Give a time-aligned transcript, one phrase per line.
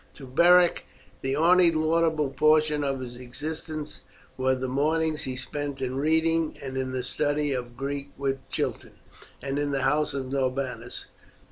[0.15, 0.87] To Beric
[1.21, 4.01] the only bearable portions of his existence
[4.35, 8.93] were the mornings he spent in reading, and in the study of Greek with Chiton,
[9.43, 11.05] and in the house of Norbanus.